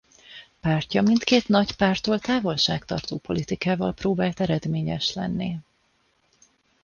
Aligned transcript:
Pártja 0.59 1.01
mindkét 1.01 1.47
nagy 1.47 1.75
párttól 1.75 2.19
távolságtartó 2.19 3.17
politikával 3.17 3.93
próbált 3.93 4.39
eredményes 4.39 5.13
lenni. 5.13 5.59